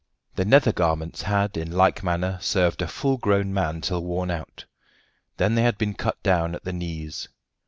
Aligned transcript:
The 0.33 0.45
nether 0.45 0.71
garments 0.71 1.21
had, 1.21 1.55
in 1.55 1.71
like 1.73 2.01
manner, 2.03 2.39
served 2.41 2.81
a 2.81 2.87
full 2.87 3.17
grown 3.17 3.53
man 3.53 3.81
till 3.81 4.03
worn 4.03 4.31
out; 4.31 4.65
then 5.37 5.53
they 5.53 5.61
had 5.61 5.77
been 5.77 5.93
cut 5.93 6.23
down 6.23 6.55
at 6.55 6.63
the 6.63 6.73
knees. 6.73 7.29